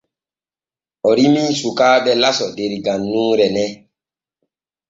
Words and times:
O 1.07 1.09
rimii 1.17 1.57
sukaaɓe 1.59 2.11
laso 2.21 2.45
der 2.57 2.73
gannuure 2.85 3.47
ne. 3.55 3.65